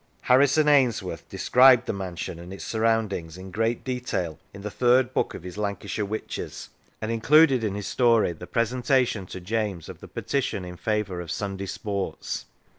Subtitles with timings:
[0.21, 5.35] Harrison Ainsworth described the mansion and its surroundings in great detail in the third book
[5.35, 8.81] of his" Lancashire Witches," and included in his story the 86 The War of Religion
[8.81, 12.45] presentation to James of the petition in favour of Sunday sports.